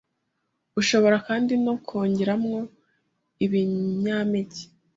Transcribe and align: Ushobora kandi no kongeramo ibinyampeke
Ushobora 0.79 1.17
kandi 1.27 1.53
no 1.65 1.73
kongeramo 1.87 2.57
ibinyampeke 3.45 4.63